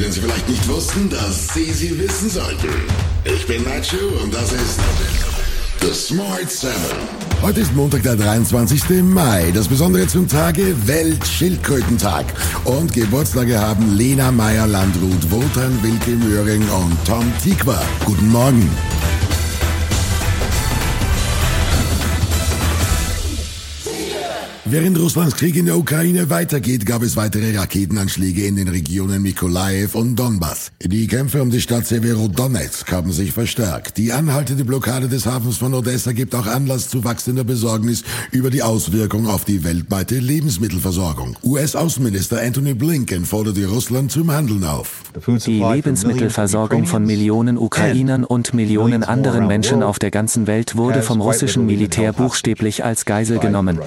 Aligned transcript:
denen 0.00 0.12
Sie 0.12 0.20
vielleicht 0.20 0.48
nicht 0.48 0.68
wussten, 0.68 1.10
dass 1.10 1.48
Sie 1.52 1.72
sie 1.72 1.98
wissen 1.98 2.30
sollten. 2.30 2.68
Ich 3.24 3.46
bin 3.46 3.62
Nacho 3.64 4.22
und 4.22 4.32
das 4.32 4.52
ist 4.52 4.80
The 5.82 5.92
Smart 5.92 6.50
7. 6.50 6.72
Heute 7.42 7.60
ist 7.60 7.74
Montag, 7.74 8.02
der 8.02 8.16
23. 8.16 9.02
Mai. 9.02 9.50
Das 9.54 9.68
Besondere 9.68 10.06
zum 10.06 10.26
Tage 10.28 10.74
Weltschildkrötentag. 10.86 12.26
Und 12.64 12.92
Geburtstage 12.92 13.58
haben 13.58 13.96
Lena 13.96 14.30
Meyer-Landrut, 14.30 15.30
Wotan 15.30 15.82
Wilke 15.82 16.10
Möhring 16.12 16.62
und 16.62 16.96
Tom 17.06 17.30
Tikwa. 17.42 17.80
Guten 18.04 18.28
Morgen. 18.28 18.70
Während 24.72 24.96
Russlands 25.00 25.34
Krieg 25.34 25.56
in 25.56 25.66
der 25.66 25.76
Ukraine 25.76 26.30
weitergeht, 26.30 26.86
gab 26.86 27.02
es 27.02 27.16
weitere 27.16 27.58
Raketenanschläge 27.58 28.46
in 28.46 28.54
den 28.54 28.68
Regionen 28.68 29.20
Mikolaev 29.20 29.98
und 29.98 30.14
Donbass. 30.14 30.70
Die 30.80 31.08
Kämpfe 31.08 31.42
um 31.42 31.50
die 31.50 31.60
Stadt 31.60 31.88
Severodonetsk 31.88 32.92
haben 32.92 33.10
sich 33.10 33.32
verstärkt. 33.32 33.96
Die 33.96 34.12
anhaltende 34.12 34.64
Blockade 34.64 35.08
des 35.08 35.26
Hafens 35.26 35.56
von 35.56 35.74
Odessa 35.74 36.12
gibt 36.12 36.36
auch 36.36 36.46
Anlass 36.46 36.88
zu 36.88 37.02
wachsender 37.02 37.42
Besorgnis 37.42 38.04
über 38.30 38.50
die 38.50 38.62
Auswirkungen 38.62 39.26
auf 39.26 39.44
die 39.44 39.64
weltweite 39.64 40.20
Lebensmittelversorgung. 40.20 41.36
US-Außenminister 41.42 42.40
Anthony 42.40 42.74
Blinken 42.74 43.24
forderte 43.24 43.66
Russland 43.66 44.12
zum 44.12 44.30
Handeln 44.30 44.62
auf. 44.62 45.02
Die 45.46 45.60
Lebensmittelversorgung 45.60 46.86
von 46.86 47.04
Millionen 47.04 47.58
Ukrainern 47.58 48.22
und 48.22 48.54
Millionen 48.54 49.02
anderen 49.02 49.48
Menschen 49.48 49.82
auf 49.82 49.98
der 49.98 50.12
ganzen 50.12 50.46
Welt 50.46 50.76
wurde 50.76 51.02
vom 51.02 51.20
russischen 51.20 51.66
Militär 51.66 52.12
buchstäblich 52.12 52.84
als 52.84 53.04
Geisel 53.04 53.40
genommen. 53.40 53.80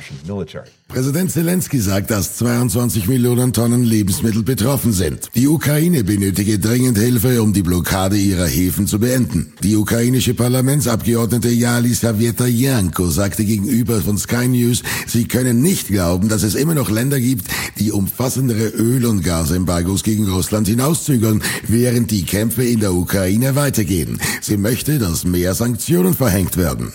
Präsident 0.93 1.31
Zelensky 1.31 1.79
sagt, 1.79 2.11
dass 2.11 2.37
22 2.37 3.07
Millionen 3.07 3.51
Tonnen 3.51 3.83
Lebensmittel 3.83 4.43
betroffen 4.43 4.93
sind. 4.93 5.27
Die 5.33 5.47
Ukraine 5.47 6.03
benötige 6.03 6.59
dringend 6.59 6.99
Hilfe, 6.99 7.41
um 7.41 7.51
die 7.51 7.63
Blockade 7.63 8.15
ihrer 8.15 8.45
Häfen 8.45 8.85
zu 8.85 8.99
beenden. 8.99 9.53
Die 9.63 9.75
ukrainische 9.75 10.35
Parlamentsabgeordnete 10.35 11.49
Yali 11.49 11.97
Janko 12.45 13.09
sagte 13.09 13.43
gegenüber 13.43 14.01
von 14.01 14.19
Sky 14.19 14.47
News, 14.47 14.83
sie 15.07 15.27
können 15.27 15.63
nicht 15.63 15.87
glauben, 15.87 16.29
dass 16.29 16.43
es 16.43 16.53
immer 16.53 16.75
noch 16.75 16.91
Länder 16.91 17.19
gibt, 17.19 17.47
die 17.79 17.91
umfassendere 17.91 18.67
Öl- 18.67 19.07
und 19.07 19.23
Gasembargos 19.23 20.03
gegen 20.03 20.29
Russland 20.29 20.67
hinauszögern, 20.67 21.41
während 21.67 22.11
die 22.11 22.23
Kämpfe 22.23 22.63
in 22.65 22.81
der 22.81 22.93
Ukraine 22.93 23.55
weitergehen. 23.55 24.19
Sie 24.41 24.57
möchte, 24.57 24.99
dass 24.99 25.23
mehr 25.23 25.55
Sanktionen 25.55 26.13
verhängt 26.13 26.55
werden. 26.55 26.93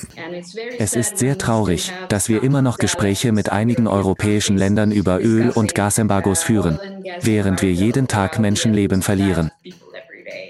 Es 0.78 0.94
ist 0.94 1.18
sehr 1.18 1.36
traurig, 1.36 1.92
dass 2.08 2.28
wir 2.28 2.44
immer 2.44 2.62
noch 2.62 2.78
Gespräche 2.78 3.32
mit 3.32 3.50
einigen 3.68 3.86
europäischen 3.86 4.56
Ländern 4.56 4.92
über 4.92 5.22
Öl- 5.22 5.50
und 5.50 5.74
Gasembargos 5.74 6.42
führen, 6.42 6.78
während 7.20 7.60
wir 7.60 7.70
jeden 7.70 8.08
Tag 8.08 8.38
Menschenleben 8.38 9.02
verlieren. 9.02 9.50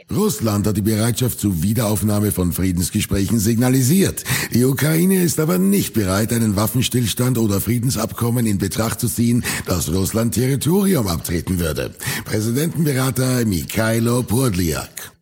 Russland 0.09 0.69
hat 0.69 0.77
die 0.77 0.83
Bereitschaft 0.83 1.41
zur 1.41 1.61
Wiederaufnahme 1.61 2.31
von 2.31 2.53
Friedensgesprächen 2.53 3.41
signalisiert. 3.41 4.23
Die 4.55 4.65
Ukraine 4.65 5.21
ist 5.21 5.41
aber 5.41 5.59
nicht 5.59 5.95
bereit, 5.95 6.33
einen 6.33 6.55
Waffenstillstand 6.55 7.39
oder 7.39 7.61
Friedensabkommen 7.61 8.47
in 8.47 8.59
Betracht 8.59 9.01
zu 9.01 9.09
ziehen, 9.09 9.45
dass 9.67 9.93
Russland 9.93 10.35
Territorium 10.35 11.09
abtreten 11.09 11.59
würde. 11.59 11.91
Präsidentenberater 12.25 13.45
Mikhailo 13.47 14.23
Podliak. 14.23 15.18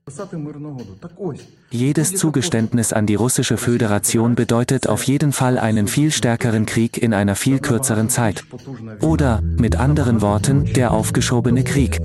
Jedes 1.70 2.14
Zugeständnis 2.14 2.92
an 2.92 3.06
die 3.06 3.16
russische 3.16 3.56
Föderation 3.56 4.36
bedeutet 4.36 4.88
auf 4.88 5.02
jeden 5.02 5.32
Fall 5.32 5.58
einen 5.58 5.88
viel 5.88 6.12
stärkeren 6.12 6.64
Krieg 6.64 6.96
in 6.96 7.12
einer 7.12 7.34
viel 7.34 7.58
kürzeren 7.58 8.08
Zeit. 8.08 8.44
Oder, 9.00 9.42
mit 9.42 9.74
anderen 9.74 10.22
Worten, 10.22 10.72
der 10.74 10.92
aufgeschobene 10.92 11.64
Krieg. 11.64 12.00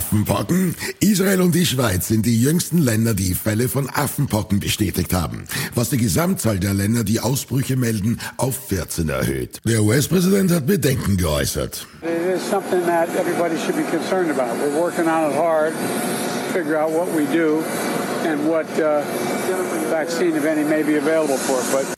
Affenpocken? 0.00 0.74
Israel 1.00 1.42
und 1.42 1.54
die 1.54 1.66
Schweiz 1.66 2.08
sind 2.08 2.24
die 2.24 2.40
jüngsten 2.40 2.78
Länder, 2.78 3.12
die 3.12 3.34
Fälle 3.34 3.68
von 3.68 3.86
Affenpocken 3.90 4.58
bestätigt 4.58 5.12
haben, 5.12 5.44
was 5.74 5.90
die 5.90 5.98
Gesamtzahl 5.98 6.58
der 6.58 6.72
Länder, 6.72 7.04
die 7.04 7.20
Ausbrüche 7.20 7.76
melden, 7.76 8.18
auf 8.38 8.68
14 8.68 9.10
erhöht. 9.10 9.60
Der 9.66 9.82
US-Präsident 9.82 10.52
hat 10.52 10.66
Bedenken 10.66 11.18
geäußert. 11.18 11.86
It 19.50 19.69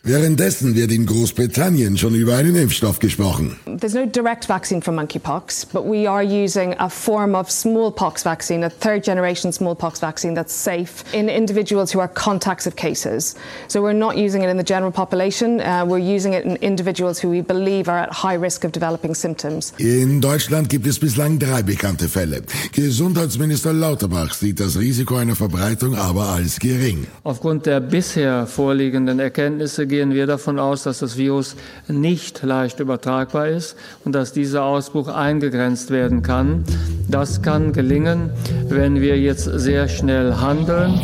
Währenddessen 0.03 0.75
wird 0.75 0.93
in 0.93 1.05
Großbritannien 1.05 1.99
schon 1.99 2.15
über 2.15 2.37
einen 2.37 2.57
Impfstoff 2.57 2.99
gesprochen. 2.99 3.59
There's 3.67 3.93
no 3.93 4.07
direct 4.07 4.49
vaccine 4.49 4.81
for 4.81 4.95
monkeypox, 4.95 5.67
but 5.67 5.85
we 5.85 6.09
are 6.09 6.23
using 6.23 6.75
a 6.79 6.89
form 6.89 7.35
of 7.35 7.51
smallpox 7.51 8.25
vaccine, 8.25 8.65
a 8.65 8.71
third 8.71 9.05
generation 9.05 9.53
smallpox 9.53 10.01
vaccine 10.01 10.35
that's 10.35 10.55
safe 10.55 11.05
in 11.13 11.29
individuals 11.29 11.95
who 11.95 12.01
are 12.01 12.09
contacts 12.09 12.67
of 12.67 12.77
cases. 12.77 13.35
So 13.69 13.83
we're 13.83 13.93
not 13.93 14.17
using 14.17 14.43
it 14.43 14.49
in 14.49 14.57
the 14.57 14.65
general 14.65 14.91
population, 14.91 15.61
uh, 15.61 15.85
we're 15.87 15.99
using 15.99 16.33
it 16.33 16.45
in 16.47 16.57
individuals 16.63 17.23
who 17.23 17.29
we 17.29 17.43
believe 17.43 17.91
are 17.91 17.99
at 17.99 18.13
high 18.13 18.37
risk 18.37 18.65
of 18.65 18.73
developing 18.73 19.15
symptoms. 19.15 19.75
In 19.77 20.23
Deutschland 20.23 20.71
gibt 20.71 20.87
es 20.87 20.99
bislang 20.99 21.39
drei 21.39 21.63
bekannte 21.63 22.09
Fälle. 22.09 22.43
Gesundheitsminister 22.73 23.75
Lauterbach 23.75 24.33
sieht 24.33 24.61
das 24.61 24.79
Risiko 24.79 25.17
einer 25.17 25.37
Verbreitung 25.37 25.95
aber 25.95 26.29
als 26.31 26.59
gering. 26.59 27.07
Aufgrund 27.25 27.67
der 27.67 27.82
bisher 27.83 28.47
vorliegenden 28.47 29.19
Erkenntnisse 29.19 29.87
gehen 29.87 30.13
wir 30.13 30.27
davon 30.27 30.59
aus, 30.59 30.85
dass 30.85 31.01
das 31.01 31.17
Virus 31.17 31.57
nicht 31.89 32.43
leicht 32.43 32.81
übertragbar 32.81 33.49
ist 33.49 33.77
und 34.05 34.15
dass 34.15 34.33
dieser 34.33 34.65
Ausbruch 34.65 35.09
eingegrenzt 35.09 35.91
werden 35.91 36.23
kann. 36.23 36.65
Das 37.09 37.43
kann 37.43 37.73
gelingen, 37.73 38.31
wenn 38.69 39.01
wir 39.01 39.19
jetzt 39.19 39.45
sehr 39.45 39.89
schnell 39.89 40.37
handeln. 40.37 41.01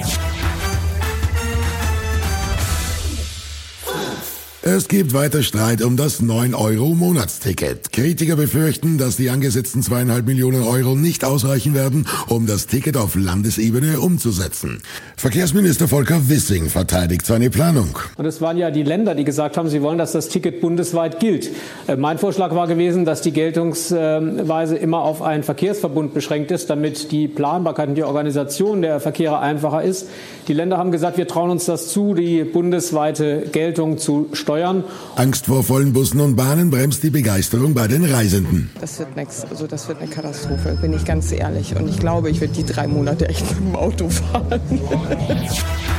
Es 4.70 4.86
gibt 4.86 5.15
weiter 5.15 5.42
Streit 5.42 5.80
um 5.80 5.97
das 5.97 6.22
9-Euro-Monatsticket. 6.22 7.91
Kritiker 7.91 8.36
befürchten, 8.36 8.98
dass 8.98 9.16
die 9.16 9.30
angesetzten 9.30 9.82
zweieinhalb 9.82 10.26
Millionen 10.26 10.62
Euro 10.62 10.94
nicht 10.94 11.24
ausreichen 11.24 11.72
werden, 11.72 12.06
um 12.28 12.47
das 12.47 12.66
Ticket 12.66 12.98
auf 12.98 13.15
Landesebene 13.15 13.98
umzusetzen. 13.98 14.82
Verkehrsminister 15.16 15.88
Volker 15.88 16.28
Wissing 16.28 16.68
verteidigt 16.68 17.24
seine 17.24 17.48
Planung. 17.48 17.98
Und 18.18 18.26
es 18.26 18.42
waren 18.42 18.59
ja 18.59 18.70
die 18.70 18.82
Länder, 18.82 19.15
die 19.15 19.24
gesagt 19.24 19.56
haben, 19.56 19.70
sie 19.70 19.80
wollen, 19.80 19.97
dass 19.97 20.12
das 20.12 20.28
Ticket 20.28 20.60
bundesweit 20.60 21.18
gilt. 21.18 21.48
Äh, 21.86 21.97
Mein 21.97 22.18
Vorschlag 22.18 22.54
war 22.54 22.66
gewesen, 22.66 23.06
dass 23.06 23.22
die 23.22 23.32
Geltungsweise 23.32 24.76
immer 24.76 25.00
auf 25.00 25.22
einen 25.22 25.44
Verkehrsverbund 25.44 26.12
beschränkt 26.12 26.50
ist, 26.50 26.68
damit 26.68 27.10
die 27.10 27.26
Planbarkeit 27.26 27.88
und 27.88 27.94
die 27.94 28.04
Organisation 28.04 28.82
der 28.82 29.00
Verkehre 29.00 29.38
einfacher 29.38 29.82
ist. 29.82 30.10
Die 30.47 30.53
Länder 30.53 30.76
haben 30.76 30.92
gesagt, 30.92 31.16
wir 31.16 31.26
trauen 31.26 31.48
uns 31.48 31.65
das 31.65 31.88
zu, 31.88 32.12
die 32.12 32.44
bundesweite 32.44 33.47
Geltung 33.50 33.97
zu 33.97 34.28
steuern 34.34 34.58
steuern. 34.59 34.84
Angst 35.16 35.47
vor 35.47 35.63
vollen 35.63 35.93
Bussen 35.93 36.21
und 36.21 36.37
Bahnen 36.37 36.71
bremst 36.71 37.03
die 37.03 37.10
Begeisterung 37.10 37.75
bei 37.75 37.87
den 37.87 38.05
Reisenden. 38.05 38.71
Das 38.81 38.99
wird 38.99 39.16
nichts. 39.16 39.45
Also 39.49 39.66
das 39.66 39.89
wird 39.89 40.01
eine 40.01 40.10
Katastrophe, 40.10 40.77
bin 40.81 40.93
ich 40.93 41.05
ganz 41.05 41.33
ehrlich. 41.33 41.77
Und 41.77 41.89
ich 41.89 41.99
glaube, 41.99 42.31
ich 42.31 42.41
werde 42.41 42.55
die 42.55 42.65
drei 42.65 42.87
Monate 42.87 43.28
echt 43.28 43.49
mit 43.49 43.60
dem 43.60 43.77
Auto 43.77 44.09
fahren. 44.09 44.60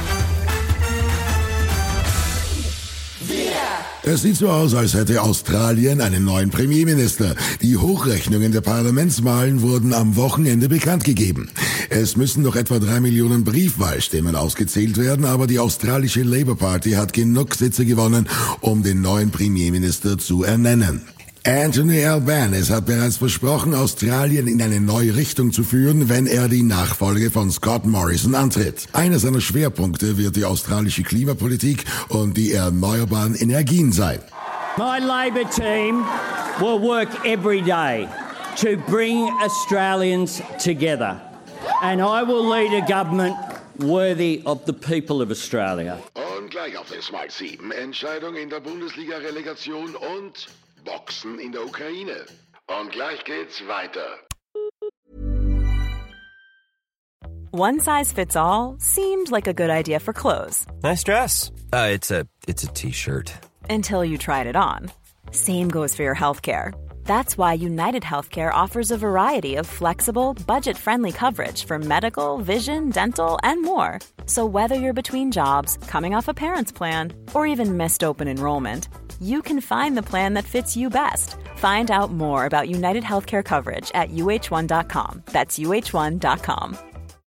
Es 4.11 4.23
sieht 4.23 4.37
so 4.37 4.49
aus, 4.49 4.73
als 4.73 4.95
hätte 4.95 5.21
Australien 5.21 6.01
einen 6.01 6.25
neuen 6.25 6.49
Premierminister. 6.49 7.35
Die 7.61 7.77
Hochrechnungen 7.77 8.51
der 8.51 8.61
Parlamentswahlen 8.61 9.61
wurden 9.61 9.93
am 9.93 10.15
Wochenende 10.15 10.67
bekannt 10.67 11.03
gegeben. 11.03 11.51
Es 11.91 12.17
müssen 12.17 12.41
noch 12.41 12.55
etwa 12.55 12.79
drei 12.79 13.01
Millionen 13.01 13.43
Briefwahlstimmen 13.43 14.35
ausgezählt 14.35 14.97
werden, 14.97 15.25
aber 15.25 15.45
die 15.45 15.59
australische 15.59 16.23
Labour 16.23 16.57
Party 16.57 16.93
hat 16.93 17.13
genug 17.13 17.53
Sitze 17.53 17.85
gewonnen, 17.85 18.27
um 18.61 18.81
den 18.81 18.99
neuen 19.01 19.29
Premierminister 19.29 20.17
zu 20.17 20.43
ernennen. 20.43 21.03
Anthony 21.45 22.05
Albanese 22.05 22.75
hat 22.75 22.85
bereits 22.85 23.17
versprochen, 23.17 23.73
Australien 23.73 24.47
in 24.47 24.61
eine 24.61 24.81
neue 24.81 25.15
Richtung 25.15 25.53
zu 25.53 25.63
führen, 25.63 26.09
wenn 26.09 26.27
er 26.27 26.49
die 26.49 26.63
Nachfolge 26.63 27.31
von 27.31 27.49
Scott 27.49 27.85
Morrison 27.85 28.35
antritt. 28.35 28.87
Einer 28.91 29.19
seiner 29.19 29.39
Schwerpunkte 29.39 30.17
wird 30.17 30.35
die 30.35 30.43
australische 30.43 31.03
Klimapolitik 31.03 31.85
und 32.09 32.35
die 32.35 32.51
erneuerbaren 32.51 33.35
Energien 33.35 33.93
sein. 33.93 34.19
My 34.77 34.99
Labor 34.99 35.49
team 35.49 36.05
will 36.59 36.81
work 36.81 37.09
every 37.25 37.61
day 37.61 38.07
to 38.57 38.75
bring 38.89 39.29
Australians 39.41 40.41
together. 40.61 41.21
And 41.81 42.01
I 42.01 42.21
will 42.21 42.45
lead 42.45 42.73
a 42.73 42.85
government 42.85 43.35
worthy 43.77 44.41
of 44.45 44.65
the 44.65 44.73
people 44.73 45.21
of 45.21 45.31
Australia. 45.31 45.97
Und 46.37 46.51
gleich 46.51 46.77
auf 46.77 46.89
den 46.89 47.01
Smart 47.01 47.31
7 47.31 47.71
Entscheidung 47.71 48.35
in 48.35 48.49
der 48.49 48.59
Bundesliga-Relegation 48.59 49.95
und 49.95 50.49
Boxen 50.83 51.39
in 51.39 51.51
der 51.51 51.63
Ukraine. 51.63 52.25
Und 52.67 52.91
gleich 52.91 53.23
geht's 53.25 53.61
weiter. 53.67 54.07
One 57.51 57.79
size 57.79 58.11
fits 58.11 58.35
all 58.35 58.75
seemed 58.79 59.31
like 59.31 59.47
a 59.47 59.53
good 59.53 59.71
idea 59.71 59.99
for 59.99 60.13
clothes. 60.13 60.67
Nice 60.83 61.03
dress. 61.03 61.51
Uh, 61.73 61.89
it's 61.91 62.11
a 62.11 62.27
it's 62.47 62.63
a 62.63 62.67
t-shirt. 62.67 63.33
Until 63.69 64.05
you 64.05 64.17
tried 64.17 64.47
it 64.47 64.55
on. 64.55 64.91
Same 65.31 65.67
goes 65.69 65.95
for 65.95 66.03
your 66.03 66.15
healthcare. 66.15 66.73
That's 67.05 67.35
why 67.39 67.53
United 67.53 68.03
Healthcare 68.03 68.53
offers 68.53 68.91
a 68.91 68.97
variety 68.97 69.55
of 69.55 69.65
flexible, 69.65 70.35
budget 70.45 70.77
friendly 70.77 71.11
coverage 71.11 71.63
for 71.65 71.79
medical, 71.79 72.37
vision, 72.37 72.91
dental, 72.91 73.39
and 73.41 73.63
more. 73.63 73.97
So, 74.27 74.45
whether 74.45 74.75
you're 74.75 75.01
between 75.01 75.31
jobs, 75.31 75.77
coming 75.87 76.13
off 76.13 76.27
a 76.27 76.35
parent's 76.35 76.71
plan, 76.71 77.13
or 77.33 77.47
even 77.47 77.77
missed 77.77 78.03
open 78.03 78.27
enrollment, 78.27 78.89
you 79.19 79.41
can 79.41 79.61
find 79.61 79.97
the 79.97 80.09
plan 80.11 80.33
that 80.35 80.45
fits 80.45 80.77
you 80.77 80.89
best. 80.89 81.35
Find 81.55 81.89
out 81.89 82.11
more 82.11 82.45
about 82.45 82.69
United 82.69 83.03
Healthcare 83.03 83.43
coverage 83.43 83.91
at 83.95 84.11
uh1.com. 84.11 85.23
That's 85.25 85.57
uh1.com. 85.57 86.77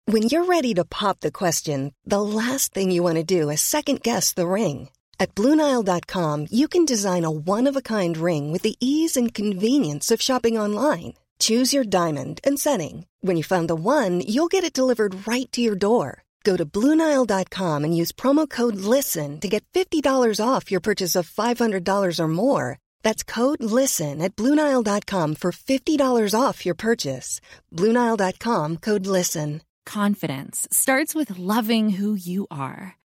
When 0.06 0.22
you're 0.22 0.46
ready 0.46 0.72
to 0.72 0.86
pop 0.86 1.20
the 1.20 1.30
question, 1.30 1.92
the 2.06 2.22
last 2.22 2.72
thing 2.72 2.90
you 2.90 3.02
want 3.02 3.16
to 3.16 3.24
do 3.38 3.50
is 3.50 3.60
second 3.60 4.02
guess 4.02 4.32
the 4.32 4.46
ring. 4.46 4.88
At 5.20 5.34
Bluenile.com, 5.34 6.46
you 6.50 6.66
can 6.66 6.86
design 6.86 7.24
a 7.24 7.30
one 7.30 7.66
of 7.66 7.76
a 7.76 7.82
kind 7.82 8.16
ring 8.16 8.50
with 8.50 8.62
the 8.62 8.76
ease 8.80 9.18
and 9.18 9.34
convenience 9.34 10.10
of 10.10 10.22
shopping 10.22 10.56
online. 10.56 11.12
Choose 11.38 11.74
your 11.74 11.84
diamond 11.84 12.40
and 12.42 12.58
setting. 12.58 13.06
When 13.20 13.36
you 13.36 13.44
find 13.44 13.68
the 13.68 13.74
one, 13.74 14.22
you'll 14.22 14.48
get 14.48 14.64
it 14.64 14.72
delivered 14.72 15.26
right 15.28 15.52
to 15.52 15.60
your 15.60 15.76
door. 15.76 16.24
Go 16.44 16.56
to 16.56 16.64
Bluenile.com 16.64 17.84
and 17.84 17.96
use 17.96 18.12
promo 18.12 18.48
code 18.48 18.76
LISTEN 18.76 19.40
to 19.40 19.48
get 19.48 19.64
$50 19.74 20.40
off 20.44 20.70
your 20.70 20.80
purchase 20.80 21.14
of 21.14 21.28
$500 21.28 22.20
or 22.20 22.28
more. 22.28 22.78
That's 23.02 23.22
code 23.22 23.62
LISTEN 23.62 24.22
at 24.22 24.36
Bluenile.com 24.36 25.34
for 25.34 25.52
$50 25.52 26.34
off 26.34 26.64
your 26.64 26.74
purchase. 26.74 27.40
Bluenile.com 27.74 28.76
code 28.78 29.06
LISTEN. 29.06 29.62
Confidence 29.86 30.68
starts 30.70 31.14
with 31.14 31.38
loving 31.38 31.88
who 31.90 32.14
you 32.14 32.46
are. 32.50 32.97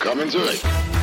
Willkommen 0.00 0.30
zurück. 0.30 0.97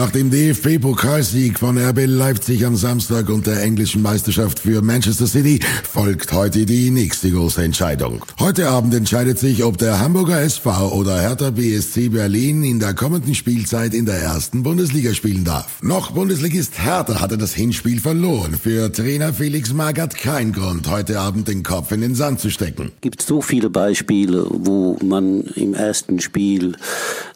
Nach 0.00 0.10
dem 0.10 0.30
DFB-Pokalsieg 0.30 1.58
von 1.58 1.76
RB 1.76 2.06
Leipzig 2.06 2.64
am 2.64 2.74
Samstag 2.74 3.28
und 3.28 3.46
der 3.46 3.62
englischen 3.62 4.00
Meisterschaft 4.00 4.60
für 4.60 4.80
Manchester 4.80 5.26
City 5.26 5.60
folgt 5.82 6.32
heute 6.32 6.64
die 6.64 6.88
nächste 6.88 7.30
große 7.30 7.62
Entscheidung. 7.62 8.24
Heute 8.38 8.70
Abend 8.70 8.94
entscheidet 8.94 9.38
sich, 9.38 9.62
ob 9.62 9.76
der 9.76 10.00
Hamburger 10.00 10.40
SV 10.40 10.94
oder 10.94 11.20
Hertha 11.20 11.50
BSC 11.50 12.08
Berlin 12.08 12.64
in 12.64 12.80
der 12.80 12.94
kommenden 12.94 13.34
Spielzeit 13.34 13.92
in 13.92 14.06
der 14.06 14.14
ersten 14.14 14.62
Bundesliga 14.62 15.12
spielen 15.12 15.44
darf. 15.44 15.82
Noch 15.82 16.12
Bundesligist 16.12 16.82
Hertha 16.82 17.20
hatte 17.20 17.36
das 17.36 17.52
Hinspiel 17.52 18.00
verloren. 18.00 18.54
Für 18.54 18.90
Trainer 18.90 19.34
Felix 19.34 19.74
Magath 19.74 20.16
kein 20.16 20.54
Grund, 20.54 20.90
heute 20.90 21.20
Abend 21.20 21.46
den 21.46 21.62
Kopf 21.62 21.92
in 21.92 22.00
den 22.00 22.14
Sand 22.14 22.40
zu 22.40 22.48
stecken. 22.48 22.90
Es 22.94 23.00
gibt 23.02 23.20
so 23.20 23.42
viele 23.42 23.68
Beispiele, 23.68 24.46
wo 24.48 24.96
man 25.04 25.42
im 25.56 25.74
ersten 25.74 26.20
Spiel 26.20 26.76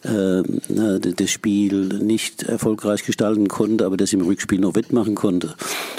äh, 0.01 0.41
das 1.15 1.29
Spiel 1.29 1.99
nicht 2.01 2.54
erfolgreich 2.55 3.03
gestalten 3.03 3.47
konnte, 3.47 3.85
aber 3.85 3.97
das 3.97 4.13
im 4.13 4.21
Rückspiel 4.21 4.59
noch 4.59 4.75
wettmachen 4.75 5.15
konnte. 5.15 5.55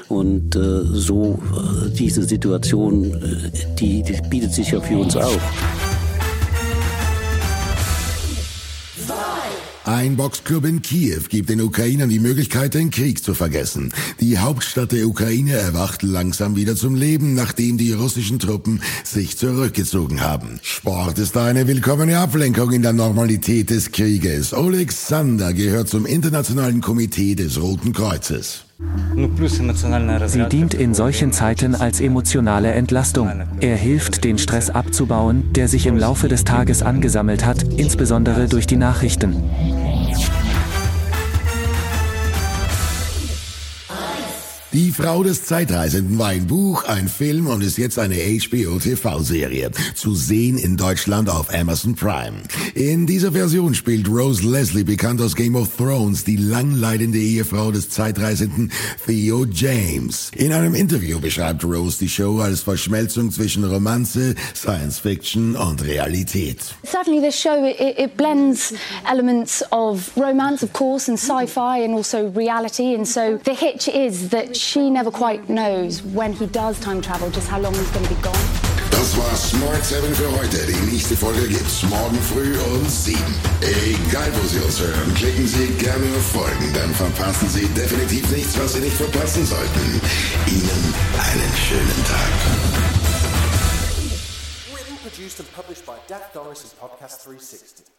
Und 0.09 0.57
äh, 0.57 0.83
so 0.85 1.39
äh, 1.53 1.91
diese 1.91 2.23
Situation, 2.23 3.15
äh, 3.15 3.51
die, 3.79 4.03
die 4.03 4.21
bietet 4.29 4.53
sich 4.53 4.71
ja 4.73 4.81
für 4.81 4.99
uns 4.99 5.17
auch. 5.17 5.41
Ein 9.87 10.17
Boxclub 10.17 10.65
in 10.65 10.83
Kiew 10.83 11.21
gibt 11.29 11.49
den 11.49 11.61
Ukrainern 11.61 12.09
die 12.09 12.19
Möglichkeit, 12.19 12.75
den 12.75 12.91
Krieg 12.91 13.23
zu 13.23 13.35
vergessen. 13.35 13.93
Die 14.19 14.37
Hauptstadt 14.37 14.91
der 14.91 15.07
Ukraine 15.07 15.53
erwacht 15.53 16.03
langsam 16.03 16.57
wieder 16.57 16.75
zum 16.75 16.97
Leben, 16.97 17.35
nachdem 17.35 17.79
die 17.79 17.93
russischen 17.93 18.41
Truppen 18.41 18.83
sich 19.05 19.39
zurückgezogen 19.39 20.23
haben. 20.23 20.59
Sport 20.61 21.21
ist 21.21 21.37
eine 21.37 21.69
willkommene 21.69 22.19
Ablenkung 22.19 22.73
in 22.73 22.83
der 22.83 22.95
Normalität 22.95 23.71
des 23.71 23.93
Krieges. 23.93 24.53
Alexander 24.53 25.53
gehört 25.53 25.89
zum 25.89 26.05
Internationalen 26.05 26.81
Komitee 26.81 27.37
des 27.37 27.63
Roten 27.63 27.93
Kreuzes. 27.93 28.66
Sie 30.27 30.49
dient 30.49 30.75
in 30.75 30.93
solchen 30.93 31.33
Zeiten 31.33 31.75
als 31.75 32.01
emotionale 32.01 32.73
Entlastung. 32.73 33.31
Er 33.61 33.77
hilft, 33.77 34.25
den 34.25 34.37
Stress 34.37 34.69
abzubauen, 34.69 35.53
der 35.55 35.69
sich 35.69 35.87
im 35.87 35.97
Laufe 35.97 36.29
des 36.29 36.45
Tages 36.45 36.83
angesammelt 36.83 37.47
hat, 37.47 37.63
insbesondere 37.63 38.49
durch 38.49 38.67
die 38.67 38.77
Nachrichten. 38.77 39.43
Die 44.77 44.93
Frau 44.93 45.23
des 45.23 45.43
Zeitreisenden 45.47 46.19
war 46.19 46.29
ein 46.29 46.47
Buch, 46.47 46.85
ein 46.85 47.09
Film 47.09 47.47
und 47.47 47.63
ist 47.63 47.79
jetzt 47.79 47.99
eine 47.99 48.17
HBO-TV-Serie. 48.17 49.71
Zu 49.95 50.15
sehen 50.15 50.59
in 50.59 50.77
Deutschland 50.77 51.31
auf 51.31 51.49
Amazon 51.55 51.95
Prime. 51.95 52.43
In 52.75 53.07
dieser 53.07 53.33
Version 53.33 53.73
spielt 53.73 54.07
Rose 54.07 54.47
Leslie, 54.47 54.85
bekannt 54.85 55.23
aus 55.23 55.35
Game 55.35 55.57
of 55.57 55.75
Thrones, 55.79 56.25
die 56.25 56.37
langleidende 56.37 57.17
Ehefrau 57.17 57.71
des 57.71 57.89
Zeitreisenden 57.89 58.71
Theo 59.07 59.47
James. 59.47 60.31
In 60.35 60.53
einem 60.53 60.75
Interview 60.75 61.21
beschreibt 61.21 61.65
Rose 61.65 61.97
die 61.99 62.11
Show 62.11 62.41
als 62.41 62.61
Verschmelzung 62.61 63.31
zwischen 63.31 63.65
Romanze, 63.65 64.35
Science 64.55 64.99
Fiction 64.99 65.57
und 65.57 65.83
Realität. 65.87 66.59
Certainly, 66.85 67.23
this 67.23 67.41
show 67.41 67.65
it, 67.65 67.99
it 67.99 68.15
blends 68.19 68.75
elements 69.11 69.65
of 69.73 70.11
romance, 70.17 70.63
of 70.63 70.71
course, 70.75 71.11
and 71.11 71.19
sci-fi, 71.19 71.83
and 71.83 71.95
also 71.95 72.31
reality. 72.37 72.95
And 72.95 73.09
so 73.09 73.39
the 73.43 73.55
hitch 73.55 73.89
is 73.89 74.29
that 74.29 74.66
she 74.67 74.91
never 74.91 75.11
quite 75.11 75.49
knows 75.49 76.03
when 76.03 76.33
he 76.33 76.47
does 76.47 76.79
time 76.81 77.01
travel, 77.01 77.31
just 77.31 77.49
how 77.49 77.61
long 77.61 77.73
he's 77.73 77.91
going 77.91 78.05
to 78.05 78.15
be 78.15 78.21
gone. 78.21 78.47
Das 78.91 79.17
war 79.17 79.37
Smart 79.37 79.85
7 79.85 80.15
für 80.15 80.31
heute. 80.39 80.67
Die 80.67 80.91
nächste 80.91 81.17
Folge 81.17 81.47
gibt's 81.47 81.83
morgen 81.85 82.19
früh 82.23 82.59
um 82.75 82.85
7. 82.89 83.19
Egal, 83.61 84.31
wo 84.35 84.47
Sie 84.49 84.59
uns 84.59 84.81
hören, 84.81 85.15
klicken 85.15 85.47
Sie 85.47 85.69
gerne 85.79 86.07
auf 86.17 86.27
Folgen, 86.33 86.73
dann 86.75 86.93
verpassen 86.95 87.49
Sie 87.49 87.69
definitiv 87.69 88.29
nichts, 88.33 88.59
was 88.59 88.73
Sie 88.73 88.81
nicht 88.81 88.97
verpassen 88.97 89.47
sollten. 89.47 90.01
Ihnen 90.47 90.95
einen 91.15 91.53
schönen 91.57 92.05
Tag. 92.05 92.33
Written, 94.73 94.97
produced 95.03 95.39
and 95.39 95.53
published 95.55 95.87
by 95.87 95.95
Dak 96.09 96.33
Doris 96.33 96.65
and 96.65 96.81
Podcast 96.81 97.23
360. 97.25 97.96